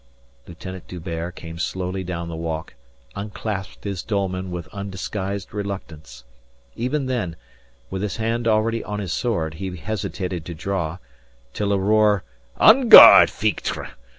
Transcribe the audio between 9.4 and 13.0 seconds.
he hesitated to draw, till a roar "_En